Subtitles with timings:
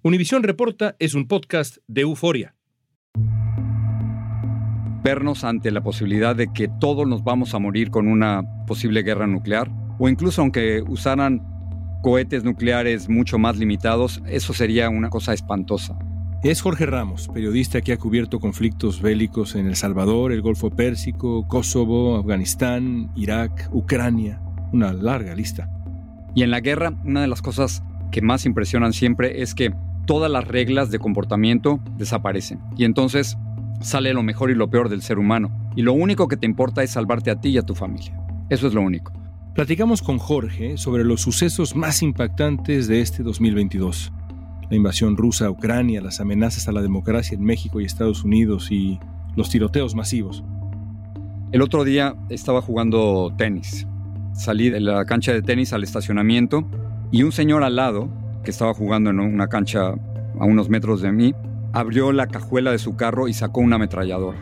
[0.00, 2.54] Univisión Reporta es un podcast de euforia.
[5.02, 9.26] Vernos ante la posibilidad de que todos nos vamos a morir con una posible guerra
[9.26, 9.68] nuclear,
[9.98, 11.42] o incluso aunque usaran
[12.00, 15.98] cohetes nucleares mucho más limitados, eso sería una cosa espantosa.
[16.44, 21.48] Es Jorge Ramos, periodista que ha cubierto conflictos bélicos en El Salvador, el Golfo Pérsico,
[21.48, 24.40] Kosovo, Afganistán, Irak, Ucrania,
[24.72, 25.68] una larga lista.
[26.36, 29.72] Y en la guerra, una de las cosas que más impresionan siempre es que
[30.08, 32.60] todas las reglas de comportamiento desaparecen.
[32.78, 33.36] Y entonces
[33.82, 35.50] sale lo mejor y lo peor del ser humano.
[35.76, 38.18] Y lo único que te importa es salvarte a ti y a tu familia.
[38.48, 39.12] Eso es lo único.
[39.54, 44.10] Platicamos con Jorge sobre los sucesos más impactantes de este 2022.
[44.70, 48.72] La invasión rusa a Ucrania, las amenazas a la democracia en México y Estados Unidos
[48.72, 48.98] y
[49.36, 50.42] los tiroteos masivos.
[51.52, 53.86] El otro día estaba jugando tenis.
[54.32, 56.66] Salí de la cancha de tenis al estacionamiento
[57.10, 58.08] y un señor al lado
[58.44, 59.94] que estaba jugando en una cancha
[60.38, 61.34] a unos metros de mí,
[61.72, 64.38] abrió la cajuela de su carro y sacó una ametralladora.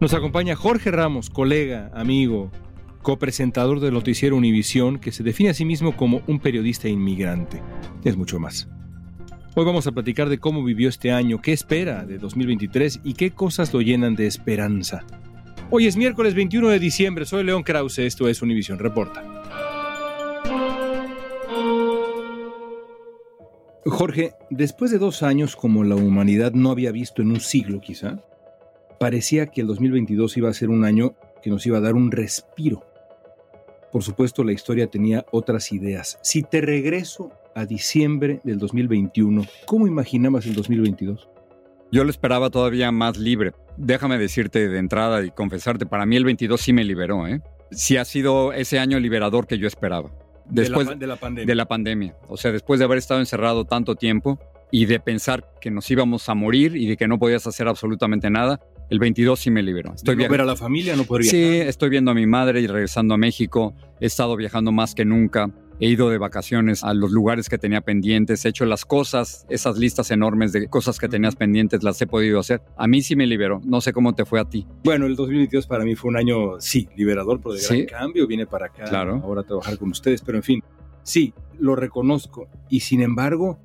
[0.00, 2.50] Nos acompaña Jorge Ramos, colega, amigo,
[3.02, 7.62] copresentador del noticiero Univisión, que se define a sí mismo como un periodista inmigrante.
[8.02, 8.66] Es mucho más.
[9.56, 13.32] Hoy vamos a platicar de cómo vivió este año, qué espera de 2023 y qué
[13.32, 15.04] cosas lo llenan de esperanza.
[15.70, 19.24] Hoy es miércoles 21 de diciembre, soy León Krause, esto es Univisión Reporta.
[23.84, 28.22] Jorge, después de dos años como la humanidad no había visto en un siglo quizá,
[29.00, 32.12] parecía que el 2022 iba a ser un año que nos iba a dar un
[32.12, 32.84] respiro.
[33.92, 36.18] Por supuesto, la historia tenía otras ideas.
[36.22, 41.28] Si te regreso a diciembre del 2021, ¿cómo imaginabas el 2022?
[41.92, 43.52] Yo lo esperaba todavía más libre.
[43.76, 47.40] Déjame decirte de entrada y confesarte, para mí el 22 sí me liberó, ¿eh?
[47.72, 50.10] Sí ha sido ese año liberador que yo esperaba.
[50.46, 51.46] Después de la, de la pandemia.
[51.46, 52.16] De la pandemia.
[52.28, 54.38] O sea, después de haber estado encerrado tanto tiempo
[54.70, 58.30] y de pensar que nos íbamos a morir y de que no podías hacer absolutamente
[58.30, 59.94] nada, el 22 sí me liberó.
[59.94, 61.30] Estoy viendo ver a la familia, no podría.
[61.30, 63.74] Sí, estoy viendo a mi madre y regresando a México.
[64.00, 67.80] He estado viajando más que nunca he ido de vacaciones a los lugares que tenía
[67.80, 72.06] pendientes, he hecho las cosas, esas listas enormes de cosas que tenías pendientes, las he
[72.06, 72.60] podido hacer.
[72.76, 74.66] A mí sí me liberó, no sé cómo te fue a ti.
[74.84, 78.46] Bueno, el 2022 para mí fue un año, sí, liberador, pero de gran cambio, vine
[78.46, 79.22] para acá claro.
[79.24, 80.62] ahora a trabajar con ustedes, pero en fin,
[81.02, 82.48] sí, lo reconozco.
[82.68, 83.58] Y sin embargo,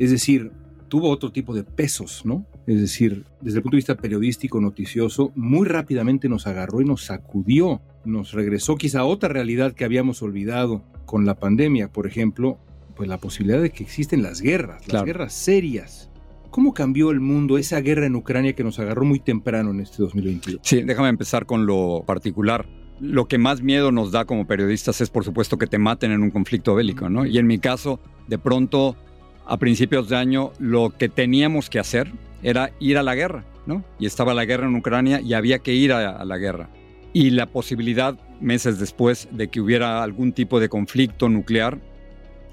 [0.00, 0.50] es decir,
[0.88, 2.46] tuvo otro tipo de pesos, ¿no?
[2.66, 7.04] Es decir, desde el punto de vista periodístico, noticioso, muy rápidamente nos agarró y nos
[7.04, 12.58] sacudió, nos regresó quizá a otra realidad que habíamos olvidado con la pandemia, por ejemplo,
[12.96, 16.10] pues la posibilidad de que existen las guerras, las guerras serias.
[16.50, 20.02] ¿Cómo cambió el mundo esa guerra en Ucrania que nos agarró muy temprano en este
[20.02, 20.60] 2022?
[20.62, 22.66] Sí, déjame empezar con lo particular.
[22.98, 26.22] Lo que más miedo nos da como periodistas es, por supuesto, que te maten en
[26.22, 27.26] un conflicto bélico, ¿no?
[27.26, 28.96] Y en mi caso, de pronto,
[29.46, 32.12] a principios de año, lo que teníamos que hacer
[32.42, 33.84] era ir a la guerra, ¿no?
[33.98, 36.68] Y estaba la guerra en Ucrania y había que ir a, la guerra.
[37.12, 41.78] Y la posibilidad meses después de que hubiera algún tipo de conflicto nuclear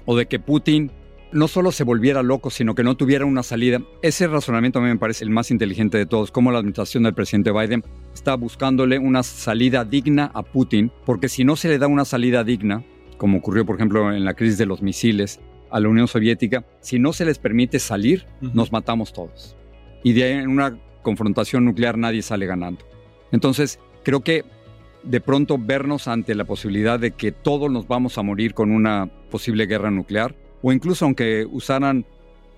[0.06, 0.90] o de que Putin
[1.32, 3.80] no solo se volviera loco, sino que no tuviera una salida.
[4.02, 7.14] Ese razonamiento a mí me parece el más inteligente de todos, como la administración del
[7.14, 7.82] presidente Biden
[8.14, 12.44] está buscándole una salida digna a Putin, porque si no se le da una salida
[12.44, 12.84] digna,
[13.18, 15.40] como ocurrió por ejemplo en la crisis de los misiles
[15.74, 19.56] a la Unión Soviética, si no se les permite salir, nos matamos todos.
[20.04, 22.86] Y de ahí en una confrontación nuclear nadie sale ganando.
[23.32, 24.44] Entonces, creo que
[25.02, 29.10] de pronto vernos ante la posibilidad de que todos nos vamos a morir con una
[29.32, 32.06] posible guerra nuclear, o incluso aunque usaran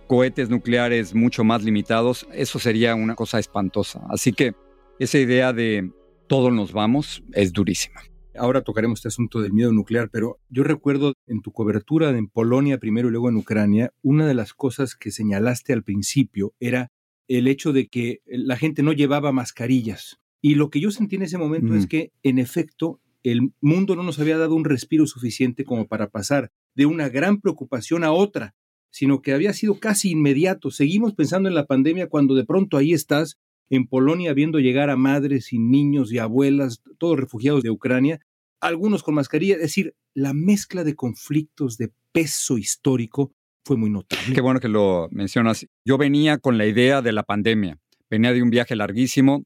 [0.06, 4.02] cohetes nucleares mucho más limitados, eso sería una cosa espantosa.
[4.10, 4.52] Así que
[4.98, 5.90] esa idea de
[6.26, 8.02] todos nos vamos es durísima.
[8.38, 12.78] Ahora tocaremos este asunto del miedo nuclear, pero yo recuerdo en tu cobertura en Polonia
[12.78, 16.90] primero y luego en Ucrania, una de las cosas que señalaste al principio era
[17.28, 20.18] el hecho de que la gente no llevaba mascarillas.
[20.40, 24.04] Y lo que yo sentí en ese momento es que, en efecto, el mundo no
[24.04, 28.54] nos había dado un respiro suficiente como para pasar de una gran preocupación a otra.
[28.96, 30.70] sino que había sido casi inmediato.
[30.70, 33.36] Seguimos pensando en la pandemia cuando de pronto ahí estás
[33.68, 38.20] en Polonia viendo llegar a madres y niños y abuelas, todos refugiados de Ucrania,
[38.60, 43.32] algunos con mascarilla, es decir, la mezcla de conflictos de peso histórico
[43.64, 44.34] fue muy notable.
[44.34, 45.66] Qué bueno que lo mencionas.
[45.84, 47.78] Yo venía con la idea de la pandemia.
[48.08, 49.44] Venía de un viaje larguísimo,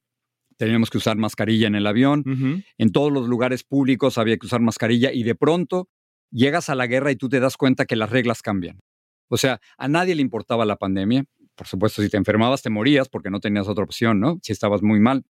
[0.58, 2.22] teníamos que usar mascarilla en el avión,
[2.76, 5.88] en todos los lugares públicos había que usar mascarilla y de pronto
[6.30, 8.78] llegas a la guerra y tú te das cuenta que las reglas cambian.
[9.28, 11.24] O sea, a nadie le importaba la pandemia.
[11.54, 14.38] Por supuesto, si te enfermabas te morías porque no tenías otra opción, ¿no?
[14.42, 15.24] Si estabas muy mal.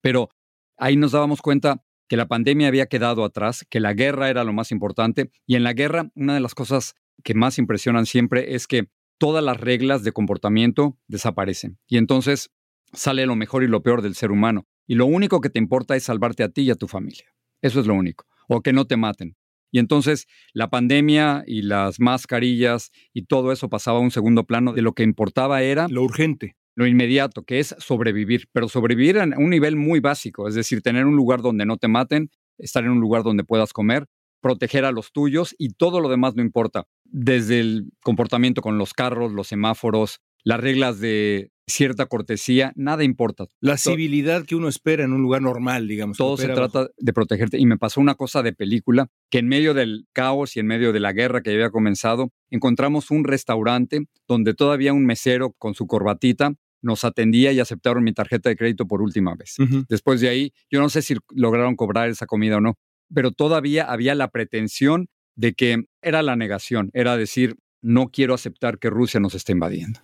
[0.00, 0.30] Pero
[0.78, 4.52] ahí nos dábamos cuenta que la pandemia había quedado atrás, que la guerra era lo
[4.52, 5.30] más importante.
[5.46, 9.44] Y en la guerra, una de las cosas que más impresionan siempre es que todas
[9.44, 11.78] las reglas de comportamiento desaparecen.
[11.86, 12.50] Y entonces
[12.92, 14.66] sale lo mejor y lo peor del ser humano.
[14.88, 17.26] Y lo único que te importa es salvarte a ti y a tu familia.
[17.62, 18.26] Eso es lo único.
[18.48, 19.36] O que no te maten.
[19.70, 24.72] Y entonces la pandemia y las mascarillas y todo eso pasaba a un segundo plano.
[24.72, 25.86] De lo que importaba era...
[25.88, 26.56] Lo urgente.
[26.80, 28.48] Lo inmediato, que es sobrevivir.
[28.52, 30.48] Pero sobrevivir a un nivel muy básico.
[30.48, 33.74] Es decir, tener un lugar donde no te maten, estar en un lugar donde puedas
[33.74, 34.06] comer,
[34.40, 36.86] proteger a los tuyos y todo lo demás no importa.
[37.04, 43.44] Desde el comportamiento con los carros, los semáforos, las reglas de cierta cortesía, nada importa.
[43.60, 46.16] La civilidad que uno espera en un lugar normal, digamos.
[46.16, 47.58] Todo se trata de protegerte.
[47.58, 50.94] Y me pasó una cosa de película, que en medio del caos y en medio
[50.94, 55.86] de la guerra que había comenzado, encontramos un restaurante donde todavía un mesero con su
[55.86, 59.56] corbatita nos atendía y aceptaron mi tarjeta de crédito por última vez.
[59.88, 62.78] Después de ahí, yo no sé si lograron cobrar esa comida o no,
[63.12, 68.78] pero todavía había la pretensión de que era la negación, era decir, no quiero aceptar
[68.78, 70.00] que Rusia nos esté invadiendo.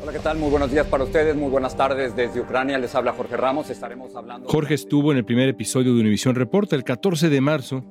[0.00, 0.38] Hola, ¿qué tal?
[0.38, 2.78] Muy buenos días para ustedes, muy buenas tardes desde Ucrania.
[2.78, 3.68] Les habla Jorge Ramos.
[3.68, 4.48] Estaremos hablando.
[4.48, 7.84] Jorge estuvo en el primer episodio de Univisión Reporta el 14 de marzo,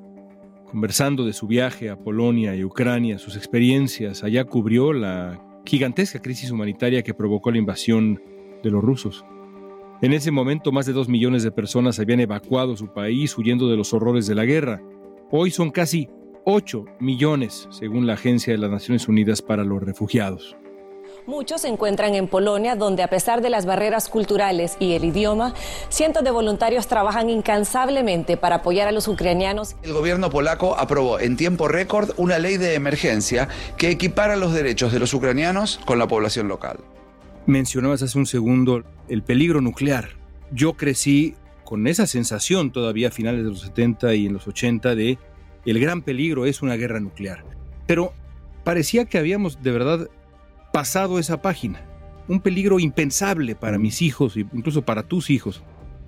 [0.71, 4.23] conversando de su viaje a Polonia y Ucrania, sus experiencias.
[4.23, 8.21] Allá cubrió la gigantesca crisis humanitaria que provocó la invasión
[8.63, 9.25] de los rusos.
[10.01, 13.77] En ese momento, más de dos millones de personas habían evacuado su país huyendo de
[13.77, 14.81] los horrores de la guerra.
[15.31, 16.07] Hoy son casi
[16.45, 20.55] 8 millones, según la Agencia de las Naciones Unidas para los Refugiados.
[21.27, 25.53] Muchos se encuentran en Polonia, donde a pesar de las barreras culturales y el idioma,
[25.89, 29.75] cientos de voluntarios trabajan incansablemente para apoyar a los ucranianos.
[29.83, 34.94] El gobierno polaco aprobó en tiempo récord una ley de emergencia que equipara los derechos
[34.94, 36.77] de los ucranianos con la población local.
[37.45, 40.12] Mencionabas hace un segundo el peligro nuclear.
[40.51, 41.35] Yo crecí
[41.65, 45.18] con esa sensación todavía a finales de los 70 y en los 80 de
[45.65, 47.44] el gran peligro es una guerra nuclear.
[47.85, 48.13] Pero
[48.63, 50.09] parecía que habíamos de verdad
[50.77, 51.81] pasado esa página.
[52.27, 55.63] Un peligro impensable para mis hijos e incluso para tus hijos.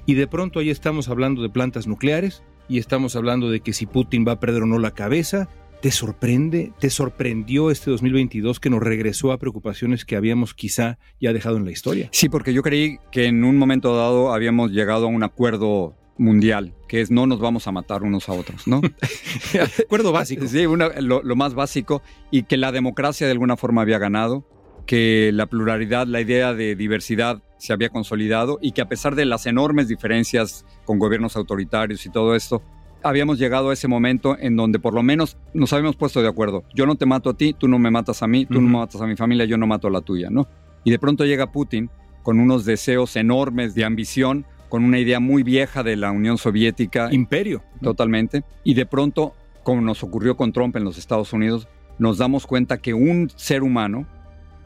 [0.05, 3.87] Y de pronto ahí estamos hablando de plantas nucleares y estamos hablando de que si
[3.87, 5.49] Putin va a perder o no la cabeza.
[5.81, 6.71] ¿Te sorprende?
[6.77, 11.65] ¿Te sorprendió este 2022 que nos regresó a preocupaciones que habíamos quizá ya dejado en
[11.65, 12.07] la historia?
[12.11, 16.75] Sí, porque yo creí que en un momento dado habíamos llegado a un acuerdo mundial,
[16.87, 18.81] que es no nos vamos a matar unos a otros, ¿no?
[19.83, 20.45] acuerdo básico.
[20.45, 24.45] Sí, lo, lo, más básico, y que la democracia de alguna forma había ganado,
[24.89, 29.23] que la pluralidad, la idea de diversidad se había consolidado y que a pesar de
[29.23, 32.63] las enormes diferencias con gobiernos autoritarios y todo esto,
[33.03, 36.63] habíamos llegado a ese momento en donde por lo menos nos habíamos puesto de acuerdo.
[36.73, 38.79] Yo no te mato a ti, tú no me matas a mí, tú no me
[38.79, 40.47] matas a mi familia, yo no mato a la tuya, ¿no?
[40.83, 41.91] Y de pronto llega Putin
[42.23, 47.09] con unos deseos enormes de ambición, con una idea muy vieja de la Unión Soviética.
[47.11, 47.61] Imperio.
[47.83, 48.43] Totalmente.
[48.63, 51.67] Y de pronto, como nos ocurrió con Trump en los Estados Unidos,
[51.99, 54.07] nos damos cuenta que un ser humano,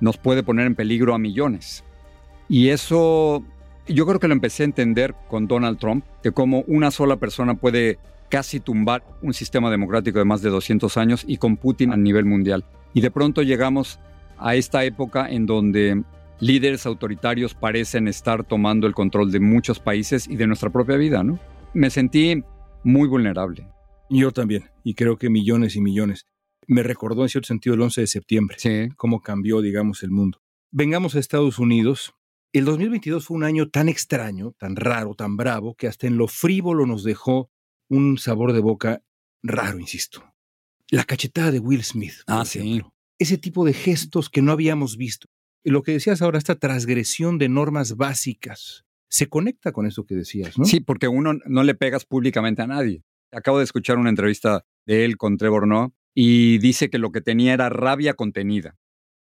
[0.03, 1.85] nos puede poner en peligro a millones.
[2.49, 3.41] Y eso
[3.87, 7.55] yo creo que lo empecé a entender con Donald Trump, de cómo una sola persona
[7.55, 11.97] puede casi tumbar un sistema democrático de más de 200 años y con Putin a
[11.97, 12.65] nivel mundial.
[12.93, 13.97] Y de pronto llegamos
[14.37, 16.03] a esta época en donde
[16.41, 21.23] líderes autoritarios parecen estar tomando el control de muchos países y de nuestra propia vida,
[21.23, 21.39] ¿no?
[21.73, 22.43] Me sentí
[22.83, 23.69] muy vulnerable.
[24.09, 26.25] Yo también, y creo que millones y millones
[26.67, 28.89] me recordó en cierto sentido el 11 de septiembre, sí.
[28.95, 30.39] cómo cambió, digamos, el mundo.
[30.71, 32.13] Vengamos a Estados Unidos.
[32.51, 36.27] El 2022 fue un año tan extraño, tan raro, tan bravo, que hasta en lo
[36.27, 37.49] frívolo nos dejó
[37.89, 39.03] un sabor de boca
[39.41, 40.23] raro, insisto.
[40.89, 42.13] La cachetada de Will Smith.
[42.27, 42.81] Ah, sí.
[43.19, 45.27] Ese tipo de gestos que no habíamos visto.
[45.63, 50.57] Lo que decías ahora, esta transgresión de normas básicas, se conecta con eso que decías,
[50.57, 50.65] ¿no?
[50.65, 53.03] Sí, porque uno no le pegas públicamente a nadie.
[53.31, 57.21] Acabo de escuchar una entrevista de él con Trevor Noah y dice que lo que
[57.21, 58.75] tenía era rabia contenida.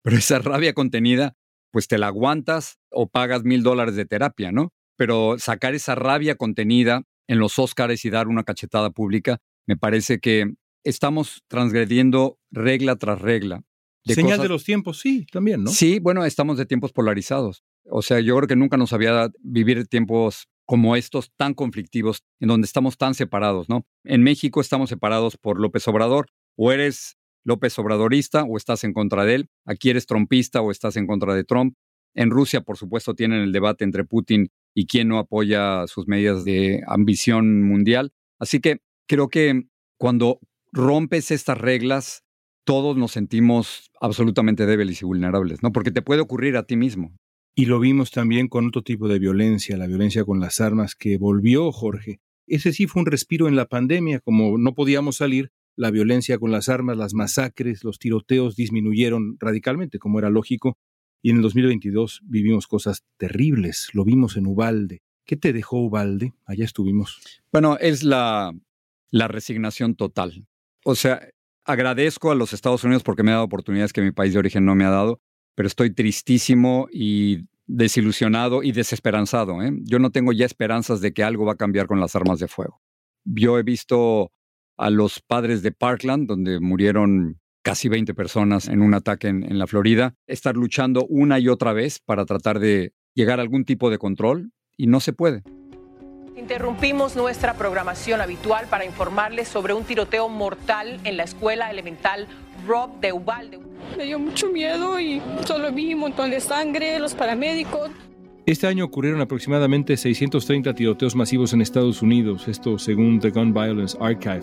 [0.02, 1.34] Pero esa rabia contenida,
[1.70, 4.72] pues te la aguantas o pagas mil dólares de terapia, ¿no?
[4.96, 10.18] Pero sacar esa rabia contenida en los Óscares y dar una cachetada pública, me parece
[10.18, 10.52] que
[10.84, 13.62] estamos transgrediendo regla tras regla
[14.04, 15.70] de Señal cosas- de los tiempos, sí, también, ¿no?
[15.70, 17.62] Sí, bueno, estamos de tiempos polarizados.
[17.88, 22.22] O sea, yo creo que nunca nos había dado vivir tiempos como estos tan conflictivos,
[22.40, 23.86] en donde estamos tan separados, ¿no?
[24.04, 29.24] En México estamos separados por López Obrador, o eres López Obradorista o estás en contra
[29.24, 31.74] de él, aquí eres trompista o estás en contra de Trump.
[32.14, 36.44] En Rusia, por supuesto, tienen el debate entre Putin y quién no apoya sus medidas
[36.44, 38.12] de ambición mundial.
[38.38, 39.64] Así que creo que
[39.98, 40.38] cuando
[40.72, 42.24] rompes estas reglas,
[42.64, 45.72] todos nos sentimos absolutamente débiles y vulnerables, ¿no?
[45.72, 47.14] Porque te puede ocurrir a ti mismo.
[47.54, 51.18] Y lo vimos también con otro tipo de violencia, la violencia con las armas que
[51.18, 52.20] volvió, Jorge.
[52.46, 56.50] Ese sí fue un respiro en la pandemia, como no podíamos salir, la violencia con
[56.50, 60.76] las armas, las masacres, los tiroteos disminuyeron radicalmente, como era lógico,
[61.22, 65.02] y en el 2022 vivimos cosas terribles, lo vimos en Ubalde.
[65.24, 66.34] ¿Qué te dejó Ubalde?
[66.44, 67.20] Allá estuvimos.
[67.52, 68.52] Bueno, es la,
[69.12, 70.46] resignación total.
[70.84, 71.28] O sea,
[71.64, 74.64] agradezco a los Estados Unidos porque me ha dado oportunidades que mi país de origen
[74.64, 75.20] no me ha dado,
[75.54, 79.62] pero estoy tristísimo y desilusionado y desesperanzado.
[79.62, 79.70] ¿eh?
[79.84, 82.48] Yo no tengo ya esperanzas de que algo va a cambiar con las armas de
[82.48, 82.82] fuego.
[83.24, 84.32] Yo he visto
[84.76, 89.58] a los padres de Parkland, donde murieron casi 20 personas en un ataque en, en
[89.58, 93.90] la Florida, estar luchando una y otra vez para tratar de llegar a algún tipo
[93.90, 95.42] de control y no se puede.
[96.36, 102.26] Interrumpimos nuestra programación habitual para informarles sobre un tiroteo mortal en la escuela elemental
[102.66, 103.60] Rob de Ubalde.
[103.96, 107.90] Me dio mucho miedo y solo vi un montón de sangre, los paramédicos.
[108.44, 113.96] Este año ocurrieron aproximadamente 630 tiroteos masivos en Estados Unidos, esto según The Gun Violence
[114.00, 114.42] Archive.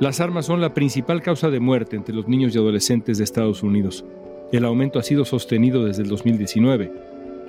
[0.00, 3.62] Las armas son la principal causa de muerte entre los niños y adolescentes de Estados
[3.62, 4.04] Unidos.
[4.52, 6.92] El aumento ha sido sostenido desde el 2019.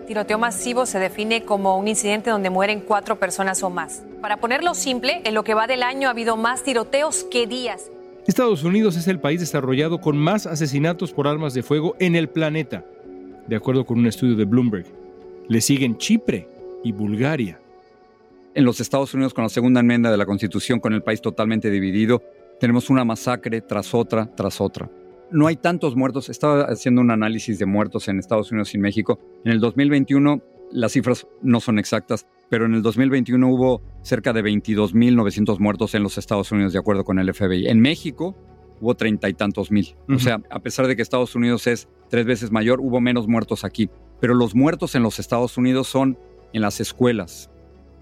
[0.08, 4.06] Tiroteo masivo se define como un incidente donde mueren cuatro personas o más.
[4.22, 7.92] Para ponerlo simple, en lo que va del año ha habido más tiroteos que días.
[8.26, 12.30] Estados Unidos es el país desarrollado con más asesinatos por armas de fuego en el
[12.30, 12.86] planeta,
[13.48, 14.99] de acuerdo con un estudio de Bloomberg.
[15.50, 16.48] Le siguen Chipre
[16.84, 17.60] y Bulgaria.
[18.54, 21.72] En los Estados Unidos, con la segunda enmienda de la Constitución, con el país totalmente
[21.72, 22.22] dividido,
[22.60, 24.92] tenemos una masacre tras otra, tras otra.
[25.32, 26.30] No hay tantos muertos.
[26.30, 29.20] Estaba haciendo un análisis de muertos en Estados Unidos y en México.
[29.44, 30.40] En el 2021,
[30.72, 36.04] las cifras no son exactas, pero en el 2021 hubo cerca de 22.900 muertos en
[36.04, 37.68] los Estados Unidos, de acuerdo con el FBI.
[37.70, 38.36] En México
[38.82, 39.96] hubo treinta y tantos mil.
[40.10, 43.64] O sea, a pesar de que Estados Unidos es tres veces mayor, hubo menos muertos
[43.64, 43.90] aquí.
[44.20, 46.18] Pero los muertos en los Estados Unidos son
[46.54, 47.50] en las escuelas,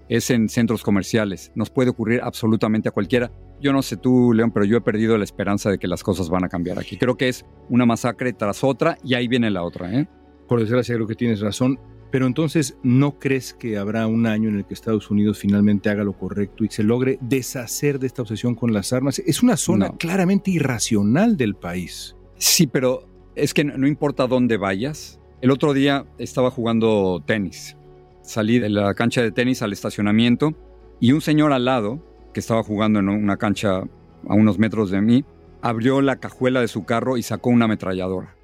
[0.08, 1.52] es en centros comerciales.
[1.54, 3.30] Nos puede ocurrir absolutamente a cualquiera.
[3.60, 6.30] Yo no sé tú, León, pero yo he perdido la esperanza de que las cosas
[6.30, 6.96] van a cambiar aquí.
[6.96, 9.92] Creo que es una masacre tras otra y ahí viene la otra.
[9.92, 10.08] ¿eh?
[10.48, 11.78] Por desgracia creo que tienes razón.
[12.10, 16.04] Pero entonces, ¿no crees que habrá un año en el que Estados Unidos finalmente haga
[16.04, 19.18] lo correcto y se logre deshacer de esta obsesión con las armas?
[19.18, 19.98] Es una zona No.
[19.98, 22.16] claramente irracional del país.
[22.38, 25.17] Sí, pero es que no no importa dónde vayas.
[25.40, 27.76] El otro día estaba jugando tenis.
[28.22, 30.52] Salí de la cancha de tenis al estacionamiento
[31.00, 32.04] y un señor al lado,
[32.34, 35.24] que estaba jugando en una cancha a unos metros de mí,
[35.62, 38.34] abrió la cajuela de su carro y sacó una ametralladora.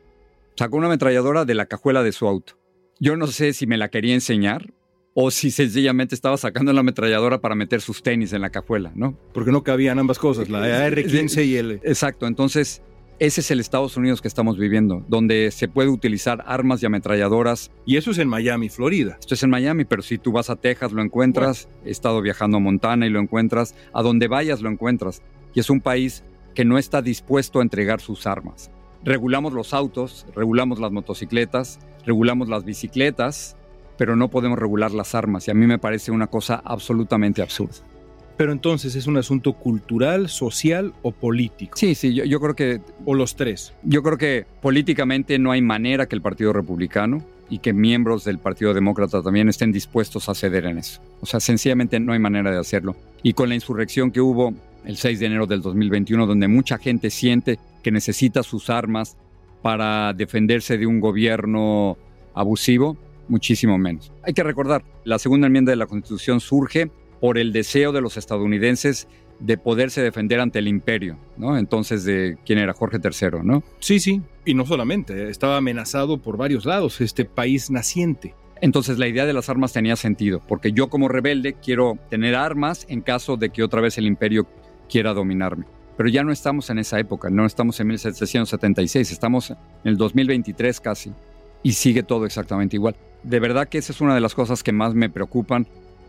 [0.57, 2.59] Sacó una ametralladora de la cajuela de su auto.
[3.01, 4.73] Yo no sé si me la quería enseñar
[5.15, 9.19] o si sencillamente estaba sacando la ametralladora para meter sus tenis en la cajuela, ¿no?
[9.33, 11.81] Porque no cabían ambas cosas, la AR-15 y el...
[11.83, 12.83] Exacto, entonces
[13.25, 17.71] ese es el Estados Unidos que estamos viviendo, donde se puede utilizar armas y ametralladoras.
[17.87, 19.17] Y eso es en Miami, Florida.
[19.19, 22.59] Esto es en Miami, pero si tú vas a Texas lo encuentras, he estado viajando
[22.59, 25.23] a Montana y lo encuentras, a donde vayas lo encuentras.
[25.55, 26.23] Y es un país
[26.55, 28.71] que no está dispuesto a entregar sus armas.
[29.05, 33.57] Regulamos los autos, regulamos las motocicletas, regulamos las bicicletas,
[33.97, 35.49] pero no podemos regular las armas.
[35.49, 37.94] Y a mí me parece una cosa absolutamente absurda.
[38.37, 41.77] Pero entonces, ¿es un asunto cultural, social o político?
[41.77, 43.73] Sí, sí, yo, yo creo que O los tres.
[43.85, 48.39] Yo creo que políticamente no hay manera que el Partido Republicano y que miembros del
[48.39, 51.01] Partido Demócrata también estén dispuestos a ceder en eso.
[51.21, 52.97] O sea, sencillamente no hay manera de hacerlo.
[53.23, 57.11] Y con la insurrección que hubo el 6 de enero del 2021, donde mucha gente
[57.11, 59.17] siente que necesita sus armas
[59.63, 61.97] para defenderse de un gobierno
[62.35, 62.97] abusivo,
[63.29, 64.13] muchísimo menos.
[64.23, 66.91] Hay que recordar, la segunda enmienda de la Constitución surge
[67.25, 69.09] por el deseo de los estadounidenses
[69.41, 71.57] de poderse defender ante el imperio, ¿no?
[71.57, 73.65] Entonces, de quién era Jorge III, ¿no?
[73.79, 74.21] Sí, sí.
[74.45, 78.35] Y no solamente, estaba amenazado por varios lados este país naciente.
[78.61, 82.85] Entonces la idea de las armas tenía sentido, porque yo como rebelde quiero tener armas
[82.91, 84.47] en caso de que otra vez el imperio
[84.91, 85.65] quiera dominarme.
[85.97, 90.79] Pero ya no estamos en esa época, no estamos en 1776, estamos en el 2023
[90.79, 91.15] casi,
[91.63, 92.97] y sigue todo exactamente igual.
[93.23, 95.67] De verdad que esa es una de las cosas que más me preocupan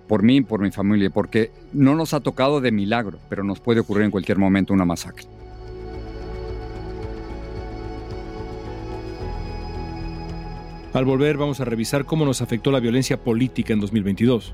[0.07, 3.79] por mí por mi familia, porque no nos ha tocado de milagro, pero nos puede
[3.79, 5.25] ocurrir en cualquier momento una masacre.
[10.93, 14.53] Al volver vamos a revisar cómo nos afectó la violencia política en 2022.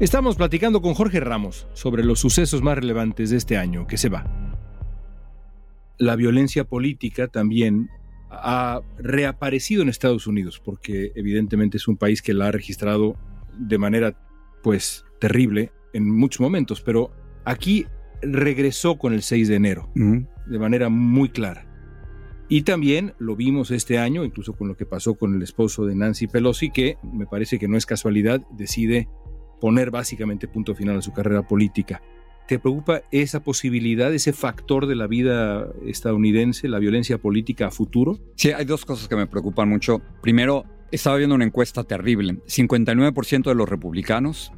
[0.00, 4.08] Estamos platicando con Jorge Ramos sobre los sucesos más relevantes de este año que se
[4.08, 4.26] va.
[5.98, 7.90] La violencia política también
[8.28, 13.16] ha reaparecido en Estados Unidos, porque evidentemente es un país que la ha registrado
[13.56, 14.18] de manera,
[14.64, 17.12] pues, terrible en muchos momentos, pero
[17.44, 17.86] aquí
[18.20, 21.68] regresó con el 6 de enero, de manera muy clara.
[22.48, 25.94] Y también lo vimos este año, incluso con lo que pasó con el esposo de
[25.94, 29.08] Nancy Pelosi, que me parece que no es casualidad, decide
[29.64, 32.02] poner básicamente punto final a su carrera política.
[32.46, 38.18] ¿Te preocupa esa posibilidad, ese factor de la vida estadounidense, la violencia política a futuro?
[38.36, 40.02] Sí, hay dos cosas que me preocupan mucho.
[40.20, 42.42] Primero, estaba viendo una encuesta terrible.
[42.46, 44.52] 59% de los republicanos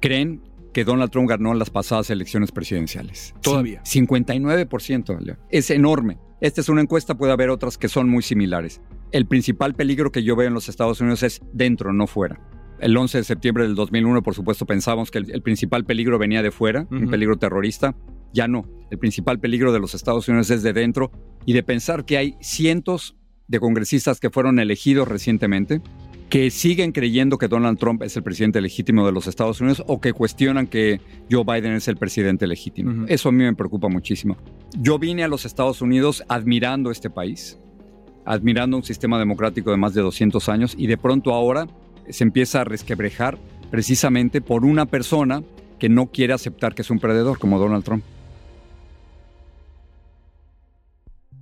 [0.00, 0.42] creen
[0.74, 3.36] que Donald Trump ganó las pasadas elecciones presidenciales.
[3.40, 3.84] Todavía.
[3.84, 5.38] 59%.
[5.50, 6.18] Es enorme.
[6.40, 8.80] Esta es una encuesta, puede haber otras que son muy similares.
[9.12, 12.40] El principal peligro que yo veo en los Estados Unidos es dentro, no fuera.
[12.80, 16.42] El 11 de septiembre del 2001, por supuesto, pensábamos que el, el principal peligro venía
[16.42, 17.94] de fuera, un peligro terrorista.
[18.32, 18.66] Ya no.
[18.90, 21.10] El principal peligro de los Estados Unidos es de dentro
[21.46, 23.16] y de pensar que hay cientos
[23.46, 25.80] de congresistas que fueron elegidos recientemente
[26.28, 30.00] que siguen creyendo que Donald Trump es el presidente legítimo de los Estados Unidos o
[30.00, 33.06] que cuestionan que Joe Biden es el presidente legítimo.
[33.08, 34.36] Eso a mí me preocupa muchísimo.
[34.78, 37.58] Yo vine a los Estados Unidos admirando este país,
[38.26, 41.66] admirando un sistema democrático de más de 200 años y de pronto ahora
[42.10, 43.38] se empieza a resquebrejar
[43.70, 45.42] precisamente por una persona
[45.78, 48.04] que no quiere aceptar que es un perdedor como Donald Trump.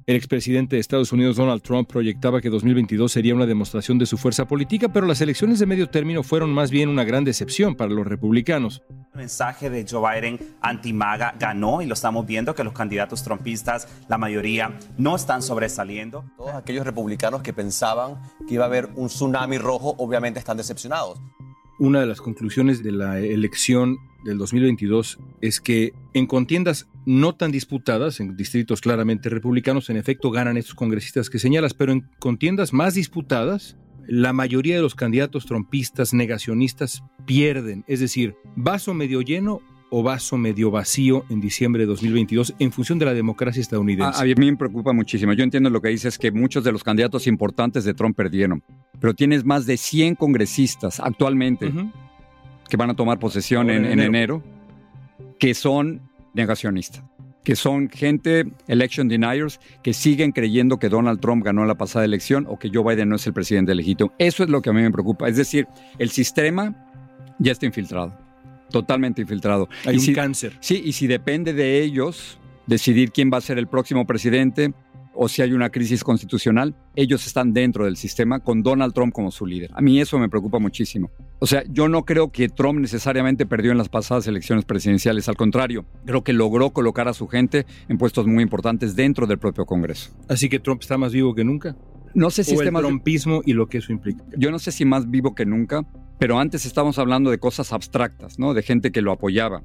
[0.06, 4.16] El expresidente de Estados Unidos, Donald Trump, proyectaba que 2022 sería una demostración de su
[4.16, 7.92] fuerza política, pero las elecciones de medio término fueron más bien una gran decepción para
[7.92, 8.82] los republicanos.
[9.16, 13.88] El mensaje de Joe Biden anti-MAGA ganó y lo estamos viendo que los candidatos trumpistas,
[14.10, 16.26] la mayoría, no están sobresaliendo.
[16.36, 21.18] Todos aquellos republicanos que pensaban que iba a haber un tsunami rojo, obviamente están decepcionados.
[21.78, 27.50] Una de las conclusiones de la elección del 2022 es que en contiendas no tan
[27.50, 32.74] disputadas, en distritos claramente republicanos, en efecto ganan estos congresistas que señalas, pero en contiendas
[32.74, 39.60] más disputadas, la mayoría de los candidatos trompistas negacionistas pierden, es decir, vaso medio lleno
[39.90, 44.20] o vaso medio vacío en diciembre de 2022 en función de la democracia estadounidense.
[44.20, 45.32] a mí me preocupa muchísimo.
[45.32, 48.62] Yo entiendo lo que dices, que muchos de los candidatos importantes de Trump perdieron,
[49.00, 51.72] pero tienes más de 100 congresistas actualmente
[52.68, 54.42] que van a tomar posesión en enero,
[55.38, 56.02] que son
[56.34, 57.04] negacionistas,
[57.46, 62.44] que son gente, election deniers, que siguen creyendo que Donald Trump ganó la pasada elección
[62.48, 64.12] o que Joe Biden no es el presidente legítimo.
[64.18, 65.28] Eso es lo que a mí me preocupa.
[65.28, 65.68] Es decir,
[66.00, 66.74] el sistema
[67.38, 68.18] ya está infiltrado,
[68.72, 69.68] totalmente infiltrado.
[69.84, 70.56] Hay Y un si- cáncer.
[70.58, 74.74] Sí, y si depende de ellos decidir quién va a ser el próximo presidente
[75.16, 79.30] o si hay una crisis constitucional, ellos están dentro del sistema con Donald Trump como
[79.30, 79.70] su líder.
[79.74, 81.10] A mí eso me preocupa muchísimo.
[81.38, 85.36] O sea, yo no creo que Trump necesariamente perdió en las pasadas elecciones presidenciales, al
[85.36, 89.66] contrario, creo que logró colocar a su gente en puestos muy importantes dentro del propio
[89.66, 90.10] Congreso.
[90.28, 91.76] Así que Trump está más vivo que nunca.
[92.14, 94.24] No sé si o el más- trumpismo y lo que eso implica.
[94.36, 95.82] yo no sé si más vivo que nunca,
[96.18, 98.54] pero antes estábamos hablando de cosas abstractas, ¿no?
[98.54, 99.62] De gente que lo apoyaba,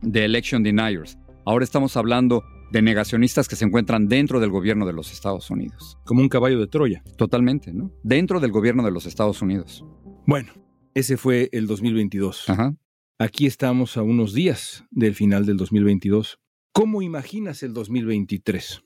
[0.00, 1.18] de election deniers.
[1.44, 5.98] Ahora estamos hablando de negacionistas que se encuentran dentro del gobierno de los Estados Unidos.
[6.04, 7.02] Como un caballo de Troya.
[7.16, 7.92] Totalmente, ¿no?
[8.02, 9.84] Dentro del gobierno de los Estados Unidos.
[10.26, 10.52] Bueno,
[10.94, 12.48] ese fue el 2022.
[12.48, 12.74] Ajá.
[13.18, 16.38] Aquí estamos a unos días del final del 2022.
[16.72, 18.82] ¿Cómo imaginas el 2023?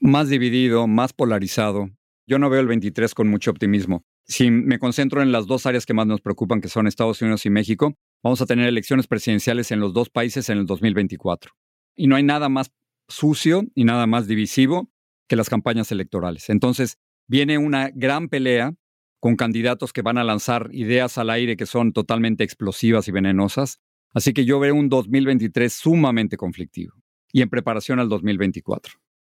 [0.00, 1.90] Más dividido, más polarizado.
[2.26, 4.04] Yo no veo el 23 con mucho optimismo.
[4.26, 7.46] Si me concentro en las dos áreas que más nos preocupan, que son Estados Unidos
[7.46, 11.52] y México, vamos a tener elecciones presidenciales en los dos países en el 2024.
[11.96, 12.70] Y no hay nada más
[13.08, 14.90] sucio y nada más divisivo
[15.28, 16.48] que las campañas electorales.
[16.50, 18.74] Entonces, viene una gran pelea
[19.20, 23.80] con candidatos que van a lanzar ideas al aire que son totalmente explosivas y venenosas.
[24.12, 26.94] Así que yo veo un 2023 sumamente conflictivo
[27.32, 28.94] y en preparación al 2024.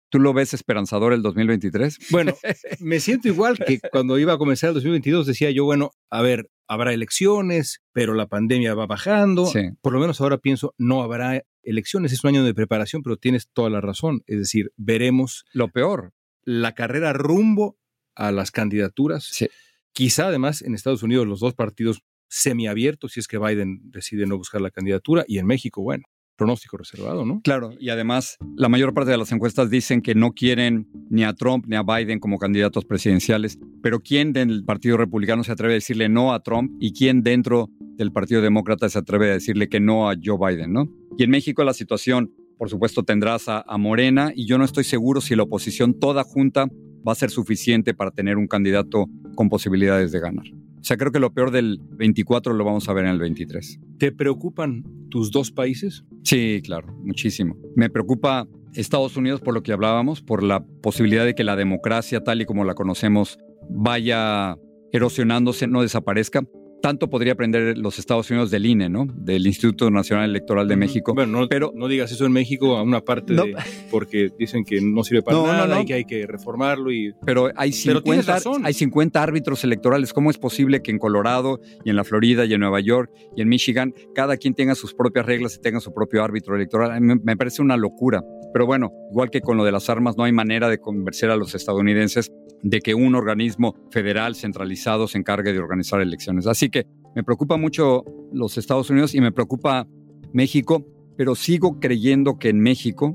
[0.10, 2.00] ¿Tú lo ves esperanzador el 2023?
[2.12, 2.34] Bueno,
[2.80, 6.50] me siento igual que cuando iba a comenzar el 2022 decía yo, bueno, a ver,
[6.68, 9.48] habrá elecciones, pero la pandemia va bajando.
[9.48, 9.72] Sí.
[9.82, 12.12] Por lo menos ahora pienso, no habrá elecciones.
[12.12, 14.23] Es un año de preparación, pero tienes toda la razón.
[14.28, 16.13] Es decir, veremos Lo peor.
[16.43, 17.78] la carrera rumbo
[18.15, 19.26] a las candidaturas.
[19.26, 19.49] Sí.
[19.91, 24.38] Quizá además en Estados Unidos los dos partidos semiabiertos, si es que Biden decide no
[24.38, 26.04] buscar la candidatura, y en México, bueno,
[26.36, 27.41] pronóstico reservado, ¿no?
[27.43, 31.34] Claro, y además la mayor parte de las encuestas dicen que no quieren ni a
[31.34, 35.76] Trump ni a Biden como candidatos presidenciales, pero ¿quién del Partido Republicano se atreve a
[35.76, 39.80] decirle no a Trump y quién dentro del Partido Demócrata se atreve a decirle que
[39.80, 40.89] no a Joe Biden, ¿no?
[41.17, 44.84] Y en México la situación, por supuesto, tendrás a, a Morena y yo no estoy
[44.84, 46.67] seguro si la oposición toda junta
[47.08, 50.46] va a ser suficiente para tener un candidato con posibilidades de ganar.
[50.84, 53.80] O sea, creo que lo peor del 24 lo vamos a ver en el 23.
[54.00, 56.04] ¿Te preocupan tus dos países?
[56.24, 57.56] Sí, claro, muchísimo.
[57.78, 62.22] Me preocupa Estados Unidos por lo que hablábamos, por la posibilidad de que la democracia
[62.22, 64.58] tal y como la conocemos vaya
[64.91, 66.43] erosionándose, no desaparezca.
[66.84, 69.08] Tanto podría aprender los Estados Unidos del INE, ¿no?
[69.15, 71.13] Del Instituto Nacional Electoral de México.
[71.13, 73.46] Bueno, no, pero no digas eso en México a una parte No.
[73.46, 73.56] de...
[73.89, 77.13] porque dicen que no sirve para No, nada y que hay que reformarlo y...
[77.26, 78.65] Pero hay Pero tienes 50, razón.
[78.65, 80.12] hay 50 árbitros electorales.
[80.12, 83.41] ¿Cómo es posible que en Colorado y en la Florida y en Nueva York y
[83.41, 87.00] en Michigan cada quien tenga sus propias reglas y tenga su propio árbitro electoral?
[87.00, 88.22] Me parece una locura.
[88.52, 91.38] Pero bueno, igual que con lo de las armas, no hay manera de convencer a
[91.38, 92.30] los estadounidenses
[92.63, 96.47] de que un organismo federal centralizado se encargue de organizar elecciones.
[96.47, 99.88] Así que me preocupa mucho los Estados Unidos y me preocupa
[100.34, 100.86] México,
[101.17, 103.13] pero sigo creyendo que en México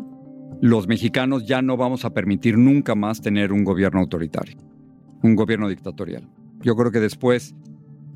[0.60, 4.56] los mexicanos ya no vamos a permitir nunca más tener un gobierno autoritario,
[5.22, 6.28] un gobierno dictatorial.
[6.62, 7.54] Yo creo que después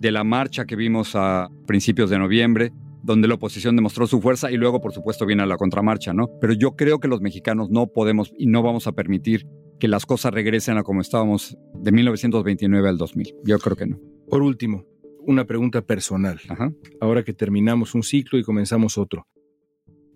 [0.00, 4.50] de la marcha que vimos a principios de noviembre, donde la oposición demostró su fuerza
[4.50, 6.28] y luego, por supuesto, viene la contramarcha, ¿no?
[6.40, 9.46] Pero yo creo que los mexicanos no podemos y no vamos a permitir
[9.78, 13.34] que las cosas regresen a como estábamos de 1929 al 2000.
[13.44, 14.00] Yo creo que no.
[14.28, 14.84] Por último,
[15.26, 16.40] una pregunta personal.
[16.48, 16.72] Ajá.
[17.00, 19.26] Ahora que terminamos un ciclo y comenzamos otro.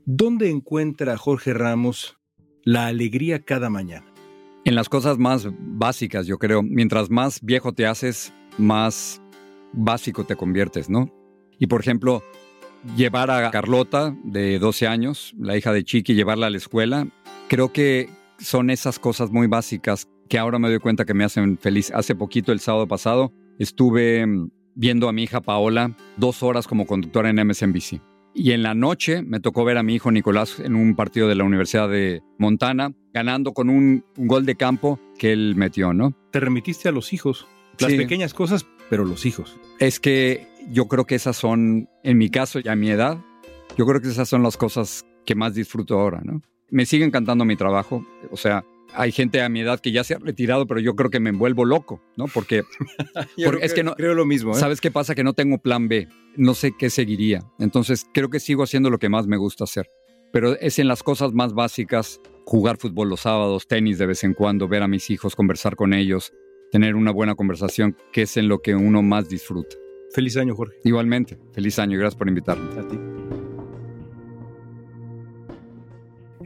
[0.05, 2.17] ¿Dónde encuentra Jorge Ramos
[2.63, 4.07] la alegría cada mañana?
[4.65, 6.63] En las cosas más básicas, yo creo.
[6.63, 9.23] Mientras más viejo te haces, más
[9.73, 11.13] básico te conviertes, ¿no?
[11.59, 12.23] Y por ejemplo,
[12.97, 17.09] llevar a Carlota, de 12 años, la hija de Chiqui, llevarla a la escuela,
[17.49, 21.59] creo que son esas cosas muy básicas que ahora me doy cuenta que me hacen
[21.59, 21.91] feliz.
[21.95, 26.87] Hace poquito, el sábado pasado, estuve mm, viendo a mi hija Paola dos horas como
[26.87, 28.01] conductora en MSNBC.
[28.35, 31.35] Y en la noche me tocó ver a mi hijo Nicolás en un partido de
[31.37, 36.13] la Universidad de Montana, ganando con un, un gol de campo que él metió, ¿no?
[36.33, 37.47] Te remitiste a los hijos.
[37.79, 37.97] Las Sí.
[37.97, 39.57] pequeñas cosas, pero los hijos.
[39.79, 43.19] Es que yo creo que esas son, en mi caso y a mi edad,
[43.79, 46.43] yo creo que esas son las cosas que más disfruto ahora, ¿no?
[46.71, 50.15] Me sigue encantando mi trabajo, o sea, hay gente a mi edad que ya se
[50.15, 52.27] ha retirado, pero yo creo que me envuelvo loco, ¿no?
[52.27, 52.63] Porque,
[53.45, 54.61] porque es que no, Creo lo mismo, ¿eh?
[54.61, 55.15] ¿sabes qué pasa?
[55.15, 57.45] Que no tengo plan B, no sé qué seguiría.
[57.59, 59.89] Entonces, creo que sigo haciendo lo que más me gusta hacer.
[60.33, 64.35] Pero es en las cosas más básicas, jugar fútbol los sábados, tenis de vez en
[64.35, 66.33] cuando, ver a mis hijos, conversar con ellos,
[66.71, 69.77] tener una buena conversación, que es en lo que uno más disfruta.
[70.13, 70.77] Feliz año, Jorge.
[70.85, 72.81] Igualmente, feliz año y gracias por invitarme.
[72.81, 73.26] A ti.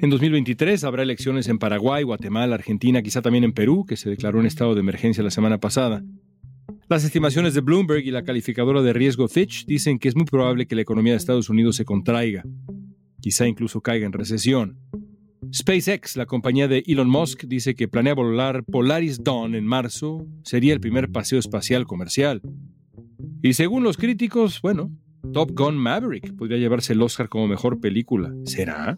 [0.02, 4.40] En 2023 habrá elecciones en Paraguay, Guatemala, Argentina, quizá también en Perú, que se declaró
[4.40, 6.02] en estado de emergencia la semana pasada.
[6.88, 10.66] Las estimaciones de Bloomberg y la calificadora de riesgo Fitch dicen que es muy probable
[10.66, 12.44] que la economía de Estados Unidos se contraiga,
[13.20, 14.78] quizá incluso caiga en recesión.
[15.54, 20.72] SpaceX, la compañía de Elon Musk, dice que planea volar Polaris Dawn en marzo, sería
[20.72, 22.40] el primer paseo espacial comercial.
[23.42, 24.90] Y según los críticos, bueno,
[25.34, 28.32] Top Gun Maverick podría llevarse el Oscar como mejor película.
[28.44, 28.96] ¿Será?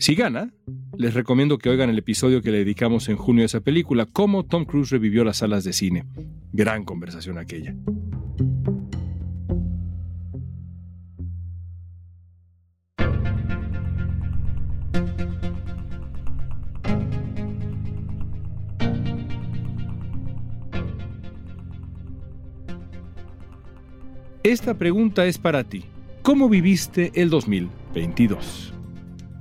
[0.00, 0.50] Si gana,
[0.96, 4.46] les recomiendo que oigan el episodio que le dedicamos en junio a esa película, cómo
[4.46, 6.06] Tom Cruise revivió las salas de cine.
[6.54, 7.76] Gran conversación aquella.
[24.42, 25.84] Esta pregunta es para ti.
[26.22, 28.79] ¿Cómo viviste el 2022?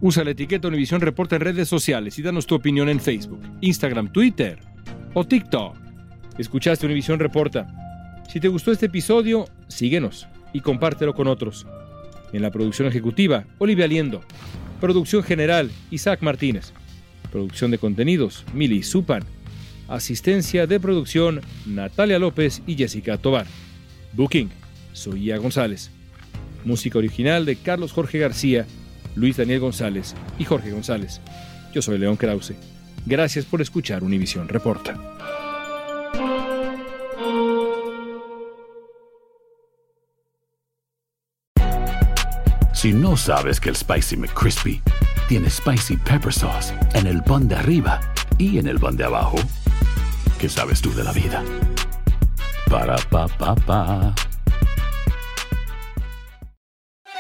[0.02, 4.12] Usa la etiqueta Univisión Reporta en redes sociales y danos tu opinión en Facebook, Instagram,
[4.12, 4.60] Twitter
[5.14, 5.76] o TikTok.
[6.38, 7.68] Escuchaste Univisión Reporta.
[8.32, 11.68] Si te gustó este episodio, síguenos y compártelo con otros.
[12.32, 14.22] En la producción ejecutiva, Olivia Liendo.
[14.80, 16.72] Producción general, Isaac Martínez.
[17.30, 19.24] Producción de contenidos, Mili Supan.
[19.90, 23.48] Asistencia de producción, Natalia López y Jessica Tobar.
[24.14, 24.50] Booking,
[24.94, 25.92] Soía González.
[26.64, 28.66] Música original de Carlos Jorge García,
[29.16, 31.22] Luis Daniel González y Jorge González.
[31.74, 32.56] Yo soy León Krause.
[33.06, 34.98] Gracias por escuchar Univisión Reporta.
[42.74, 44.82] Si no sabes que el Spicy McCrispy
[45.28, 48.00] tiene Spicy Pepper Sauce en el pan de arriba
[48.38, 49.38] y en el pan de abajo,
[50.40, 51.44] ¿qué sabes tú de la vida?
[52.70, 54.16] Para, pa, pa, pa.